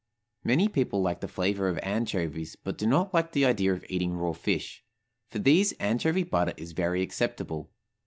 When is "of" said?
1.69-1.77, 3.71-3.85